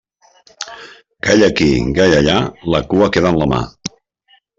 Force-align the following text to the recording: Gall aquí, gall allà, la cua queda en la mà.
Gall 1.27 1.43
aquí, 1.47 1.67
gall 1.97 2.15
allà, 2.21 2.37
la 2.77 2.81
cua 2.95 3.11
queda 3.19 3.33
en 3.35 3.39
la 3.43 3.49
mà. 3.53 3.61